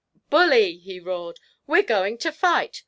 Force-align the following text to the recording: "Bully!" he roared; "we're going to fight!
"Bully!" 0.31 0.77
he 0.77 0.99
roared; 0.99 1.39
"we're 1.67 1.83
going 1.83 2.17
to 2.17 2.31
fight! 2.31 2.79